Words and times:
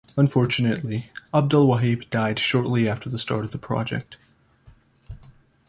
Unfortunately, 0.17 1.11
Abdelwaheb 1.31 2.09
died 2.09 2.39
shortly 2.39 2.89
after 2.89 3.07
the 3.07 3.19
start 3.19 3.43
of 3.45 3.51
the 3.51 3.59
project. 3.59 4.17